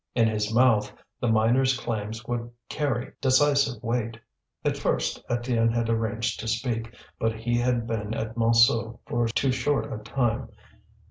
[0.15, 4.17] In his mouth the miners' claims would carry decisive weight.
[4.65, 9.51] At first Étienne had arranged to speak, but he had been at Montsou for too
[9.51, 10.49] short a time.